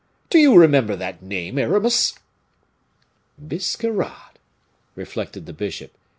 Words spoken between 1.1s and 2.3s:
name, Aramis?"